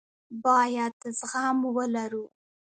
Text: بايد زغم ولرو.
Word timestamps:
بايد 0.43 0.95
زغم 1.19 1.57
ولرو. 1.75 2.25